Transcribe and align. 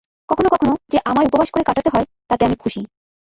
কখনও 0.29 0.49
কখনও 0.49 0.75
যে 0.91 0.97
আমায় 1.05 1.27
উপবাস 1.27 1.49
করে 1.49 1.63
কাটাতে 1.63 1.89
হয়, 1.89 2.07
তাতে 2.29 2.43
আমি 2.45 2.55
খুশী। 2.55 2.81